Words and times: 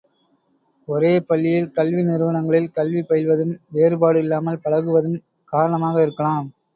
ஒரே 0.87 1.11
பள்ளியில் 1.21 1.67
கல்வி 1.71 2.03
நிறுவனங்களில் 2.03 2.71
கல்வி 2.71 3.01
பயில்வதும் 3.01 3.53
வேறுபாடு 3.69 4.19
இல்லாமல் 4.19 4.61
பழகுவதும் 4.65 5.19
காரணமாக 5.53 6.01
இருக்கலாம். 6.01 6.49